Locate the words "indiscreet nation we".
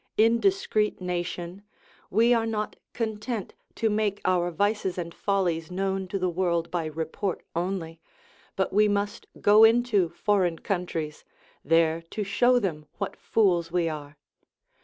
0.17-2.33